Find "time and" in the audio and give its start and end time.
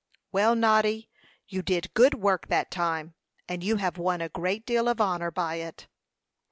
2.71-3.63